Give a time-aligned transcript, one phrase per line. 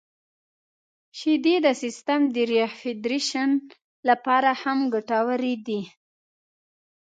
[1.17, 3.49] •شیدې د سیستم د ریهایدریشن
[4.09, 5.81] لپاره هم ګټورې دي.